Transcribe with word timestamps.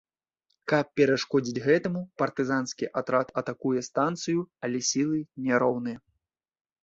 Каб 0.71 0.85
перашкодзіць 0.99 1.61
гэтаму, 1.65 2.01
партызанскі 2.21 2.89
атрад 3.01 3.27
атакуе 3.43 3.83
станцыю, 3.89 4.39
але 4.69 4.77
сілы 4.89 5.19
няроўныя. 5.49 5.97